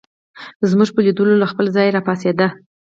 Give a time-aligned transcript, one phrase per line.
[0.69, 2.39] زموږ په لیدو له خپله ځایه راپاڅېد.